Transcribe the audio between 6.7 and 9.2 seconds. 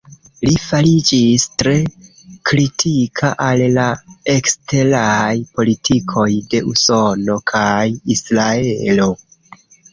Usono kaj Israelo.